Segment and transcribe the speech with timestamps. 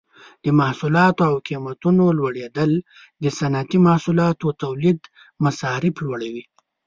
[0.43, 2.71] د محصولاتو د قیمتونو لوړیدل
[3.23, 4.99] د صنعتي محصولاتو تولید
[5.43, 6.43] مصارف لوړوي.